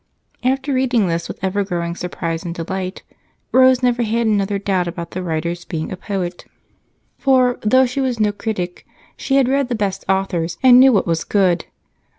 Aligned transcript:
After 0.43 0.73
reading 0.73 1.05
this 1.05 1.27
with 1.27 1.37
ever 1.43 1.63
growing 1.63 1.95
surprise 1.95 2.43
and 2.43 2.55
delight, 2.55 3.03
Rose 3.51 3.83
never 3.83 4.01
had 4.01 4.25
another 4.25 4.57
doubt 4.57 4.87
about 4.87 5.11
the 5.11 5.21
writer's 5.21 5.63
being 5.63 5.91
a 5.91 5.95
poet, 5.95 6.43
for 7.19 7.59
though 7.61 7.85
she 7.85 8.01
was 8.01 8.19
no 8.19 8.31
critic, 8.31 8.83
she 9.15 9.35
had 9.35 9.47
read 9.47 9.69
the 9.69 9.75
best 9.75 10.03
authors 10.09 10.57
and 10.63 10.79
knew 10.79 10.91
what 10.91 11.05
was 11.05 11.23
good. 11.23 11.65